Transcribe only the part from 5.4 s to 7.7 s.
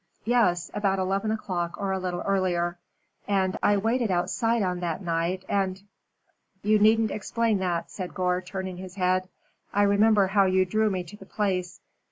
and" "You needn't explain